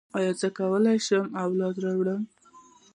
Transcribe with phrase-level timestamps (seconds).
[0.17, 2.21] ایا زه به وکولی شم اولاد راوړم؟